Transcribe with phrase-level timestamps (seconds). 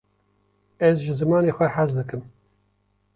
[0.87, 2.21] ez ji zimanê xwe hez dikim